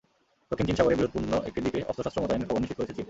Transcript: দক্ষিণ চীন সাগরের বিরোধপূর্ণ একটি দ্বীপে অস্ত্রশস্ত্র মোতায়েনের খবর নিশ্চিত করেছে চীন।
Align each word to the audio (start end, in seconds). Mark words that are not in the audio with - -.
দক্ষিণ 0.49 0.65
চীন 0.67 0.77
সাগরের 0.79 0.99
বিরোধপূর্ণ 0.99 1.31
একটি 1.47 1.59
দ্বীপে 1.63 1.79
অস্ত্রশস্ত্র 1.89 2.21
মোতায়েনের 2.23 2.47
খবর 2.49 2.61
নিশ্চিত 2.63 2.77
করেছে 2.79 2.93
চীন। 2.95 2.99